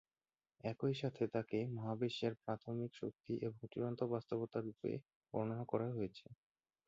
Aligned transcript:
একই 0.63 0.93
সাথে 1.01 1.23
তাঁকে 1.33 1.59
মহাবিশ্বের 1.75 2.33
প্রাথমিক 2.43 2.91
শক্তি 2.95 3.33
এবং 3.45 3.61
চূড়ান্ত 3.71 4.01
বাস্তবতা 4.13 4.57
রূপে 4.59 4.91
বর্ণনা 5.33 5.65
করা 5.71 5.87
হয়েছে। 5.89 6.25